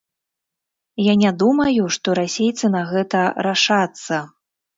Я 1.07 1.13
не 1.23 1.31
думаю, 1.43 1.83
што 1.99 2.15
расейцы 2.21 2.65
на 2.77 2.81
гэта 2.95 3.19
рашацца. 3.49 4.25